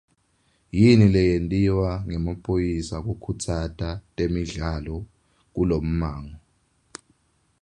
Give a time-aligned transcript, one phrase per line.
[0.79, 4.95] Yini leyentiwa ngemaphoyisa kukhutsata temidlalo
[5.53, 6.37] kulommango?